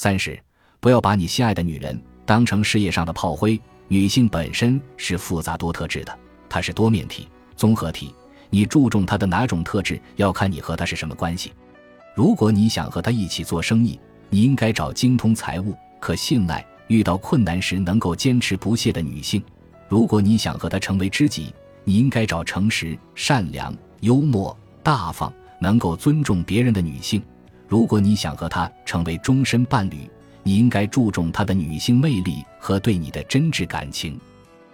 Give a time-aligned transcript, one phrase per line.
[0.00, 0.38] 三是
[0.78, 3.60] 不要把你心爱的女人当成事业上的炮灰。
[3.88, 8.14] 女性本身是复杂多特质的，她是多面体、综合体。
[8.48, 11.52] 你注重她的哪种特质，要看你和她是什么关系。
[12.14, 13.98] 如果你想和她一起做生意，
[14.30, 19.42] 你应该找精通财务、可信赖、遇到困难时能够坚持不懈的女性。
[19.88, 21.52] 如果你想和她成为知己，
[21.82, 27.20] 你应该找诚实、善良、幽默、大方、能够尊重别人的女性。
[27.68, 30.10] 如果你想和他成为终身伴侣，
[30.42, 34.18] 你应该注重他的女性魅力和对你的真挚感情。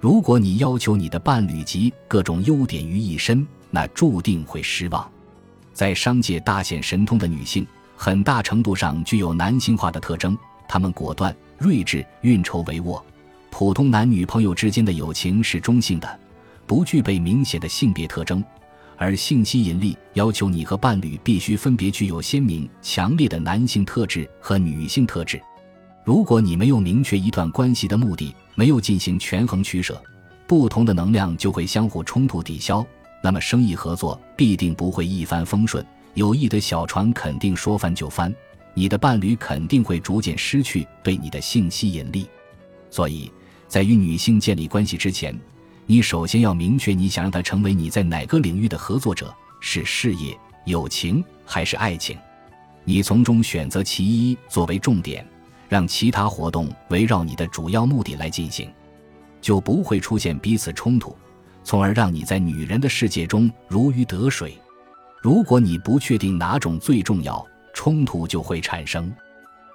[0.00, 5.10] 如果你要求你的伴侣集各种优点于一身，那注定会失望。
[5.74, 7.66] 在商界大显神通的女性，
[7.96, 10.38] 很大程度上具有男性化的特征。
[10.68, 13.02] 她们果断、睿智、运筹帷幄。
[13.50, 16.20] 普通男女朋友之间的友情是中性的，
[16.66, 18.44] 不具备明显的性别特征。
[18.96, 25.40] 而性吸引力要求你和伴侣必须分别具有鲜明、强烈的男性特质和女性特质。
[26.04, 30.00] 如果你没有明确一段关系的目的，没有进行权衡取舍，
[30.46, 32.86] 不同的能量就会相互冲突抵消，
[33.22, 38.32] 那么生意合作必定不会一帆风顺，友谊的小船肯定说翻就翻，
[38.72, 42.26] 你的伴侣肯定会逐渐失去对你的性吸引力。
[42.88, 43.30] 所以
[43.66, 45.36] 在与女性建立关系之前，
[45.88, 52.18] 你首先要明确，你想让他成为你在哪个领域的合作者，是事业、友情还是爱情？
[52.82, 55.24] 你从中选择其一作为重点，
[55.68, 58.68] 让其他活动围绕你的主要目的来进行，
[59.40, 61.16] 就不会出现彼此冲突，
[61.62, 64.58] 从而让你在女人的世界中如鱼得水。
[65.22, 69.12] 如果你不确定哪种最重要，冲突就会产生。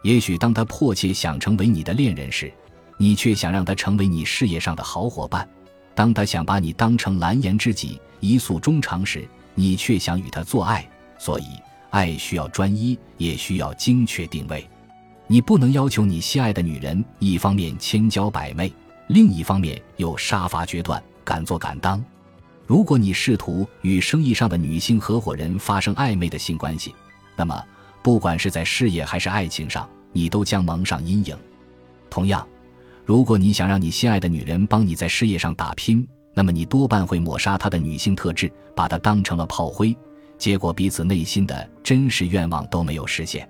[0.04, 2.52] 也许当他迫切想成为你的恋人时，
[2.98, 5.48] 你却想让他成为你事业上的好伙伴。
[5.94, 10.88] 当他想把你当成蓝颜知己、一诉衷肠时，你却想与他做爱。
[11.20, 11.46] 所以，
[11.90, 14.68] 爱需要专一，也需要精确定位。
[15.28, 18.74] 你不能要求你心爱的女人一方面千娇百媚，
[19.08, 22.04] 另一方面又杀伐决断、敢做敢当。
[22.66, 26.96] 如果你试图与生意上的女性合伙人发生暧昧的性关系，
[27.36, 27.64] 那么
[28.02, 31.38] 不管是在事业还是爱情上，你都将蒙上阴影。
[32.10, 32.48] 同样。
[33.06, 39.96] 如果你想让你心爱的女人帮你在事业上打拼，那么你多半会抹杀她的女性特质，把她当成了炮灰，
[40.38, 43.48] 结果彼此内心的真实愿望都没有实现，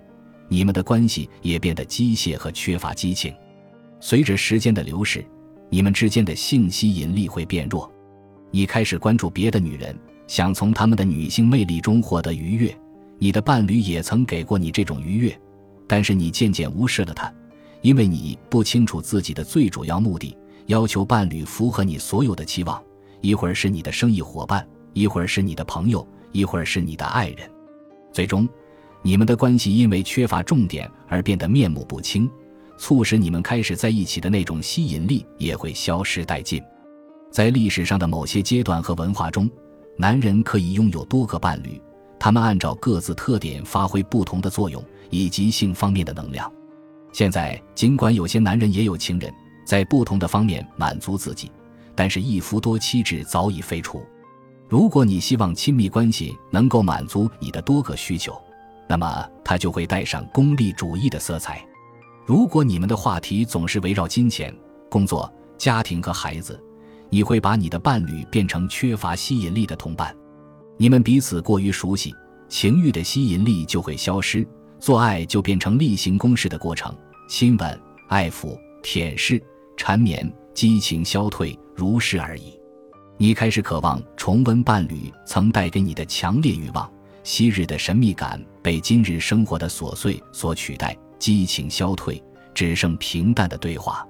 [0.48, 3.32] 你们的关系也变得机械和缺乏激情。
[4.00, 5.24] 随着时间的流逝，
[5.68, 7.90] 你们之间的性吸引力会变弱，
[8.50, 9.96] 你开始关注别的女人，
[10.26, 12.76] 想从她们的女性魅力中获得愉悦。
[13.18, 15.40] 你的伴侣也曾给过你这种愉悦，
[15.86, 17.32] 但是你渐渐无视了他。
[17.82, 22.82] 因为你不清楚自己的最主要目的，要求伴侣符合你所有的期望，
[23.20, 27.38] 一会儿是你的生意伙伴，一会儿是你的朋友，一会儿是你的爱人，
[28.12, 28.48] 最终，
[29.02, 32.30] 你们的关系因为缺乏重点而变得面目不清，
[32.78, 36.62] 促使你们开始在一起的那种吸引力也会消失殆尽。
[37.32, 39.50] 在历史上的某些阶段和文化中，
[39.96, 41.80] 男人可以拥有多个伴侣，
[42.18, 46.50] 他们按照各自特点发挥不同的作用以及性方面的能量。
[47.12, 49.32] 现在，尽管有些男人也有情人，
[49.66, 51.52] 在不同的方面满足自己，
[51.94, 54.02] 但是一夫多妻制早已废除。
[54.68, 58.34] 如果你希望亲密关系能够满足你的多个需求，
[58.88, 61.62] 那么它就会带上功利主义的色彩。
[62.24, 64.54] 如果你们的话题总是围绕金钱、
[64.88, 66.58] 工作、家庭和孩子，
[67.10, 70.16] 你会把你的伴侣变成缺乏吸引力的同伴。
[70.78, 72.14] 你们彼此过于熟悉，
[72.48, 74.46] 情欲的吸引力就会消失。
[74.82, 76.92] 做爱就变成例行公事的过程，
[77.28, 79.40] 亲吻、爱抚、舔舐、
[79.76, 82.58] 缠绵，激情消退，如是而已。
[83.16, 86.92] 你开始渴望重温伴侣曾带给你的强烈欲望，
[87.22, 92.20] 昔日的神秘感被今日生活的琐碎所取代，激情消退，
[92.52, 94.04] 只剩平淡的对话。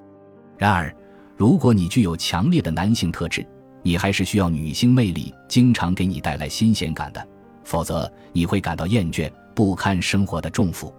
[0.56, 0.90] 然而，
[1.36, 3.46] 如果你具有强烈的男性特质，
[3.82, 7.28] 你还是需要女性魅力经常给你带来新鲜感的，
[7.64, 9.30] 否则你会感到厌倦。
[9.54, 10.90] 不堪生活的重负，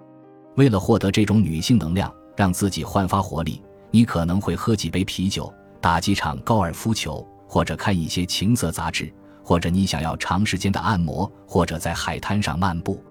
[0.58, 5.52] 为了获得这种女性能量，让自己焕发活力，你可能会喝几杯啤酒，
[5.82, 9.12] 打几场高尔夫球，或者看一些情色杂志，
[9.44, 13.04] 或者你想要长时间的按摩，或者在海滩上漫步。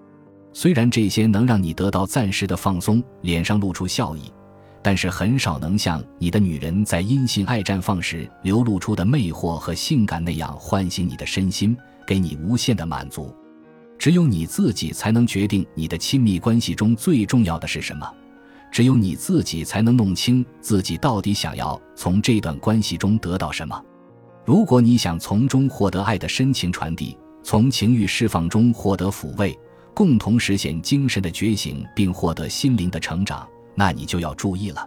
[0.53, 4.31] 虽然这些能让你得到暂时的放松，脸上露出笑意，
[4.81, 11.75] 但是很少能像你的女人在阴性爱绽放时流露出的魅惑和性感那样唤醒你的身心，
[12.07, 13.35] 给你无限的满足。
[14.03, 18.05] 只有你自己才能决定你的亲密关系中最重要的是什么，
[18.69, 23.81] 只有你自己才能弄清自己到底想要从这段关系中得到什么。
[24.43, 29.57] 如果你想从中获得爱的深情传递，从情欲释放中获得抚慰，
[29.93, 34.85] 共同实现精神的觉醒，并获得心灵的成长，那你就要注意了。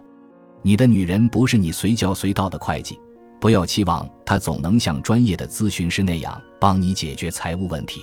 [0.61, 2.99] 你的女人不是你随叫随到的会计，
[3.41, 8.01] 不要期望她总能像专业的咨询师那样帮你解决财务问题。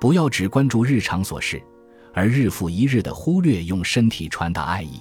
[0.00, 1.62] 不要只关注日常琐事，
[2.14, 5.00] 而日复一日的忽略用身体传达爱意。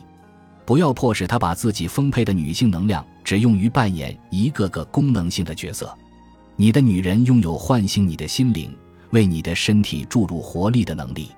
[0.65, 5.95] 不要迫使她把自己丰沛的女性能量只用于扮演一个个功能性的角色。
[6.55, 8.75] 你的女人拥有唤醒你的心灵、
[9.11, 11.29] 为你的身体注入活力的能力。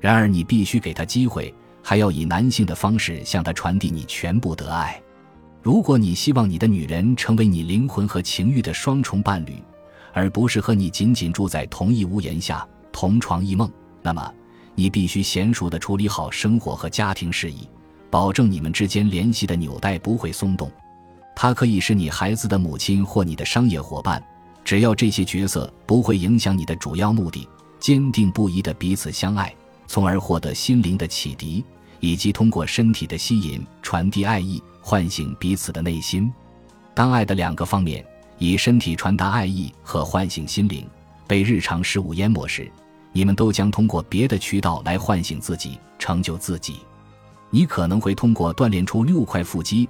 [0.00, 1.52] 然而，你必须给她机会。
[1.84, 5.02] 还要以男性的方式向她传递你全部的爱。
[5.60, 9.60] 如果你希望你的女人成为你灵魂和情欲的双重伴侣，
[10.12, 13.70] 而不是和你仅仅住在同一屋檐下、同床异梦，
[14.02, 14.32] 那么
[14.74, 17.68] 你必须娴熟地处理好生活和家庭事宜，
[18.10, 20.70] 保证你们之间联系的纽带不会松动。
[21.34, 24.22] 她可以是你孩子的母亲或你的商业伙伴，
[24.62, 27.48] 只要这些角色不会影响你的主要目的——
[27.80, 29.52] 坚定不移的彼此相爱。
[29.86, 31.62] 从而获得心灵的启迪，
[32.00, 36.32] 以及通过身体的吸引传递爱意，唤醒彼此的内心。
[36.94, 38.04] 当爱的两个方面
[38.38, 40.86] 以身体传达爱意和唤醒心灵
[41.32, 42.70] 被日常事物淹没时，
[43.10, 46.80] 你们都将通过别的渠道来唤醒自己，成就自己。
[47.48, 49.88] 你可能会通过锻炼出六块腹肌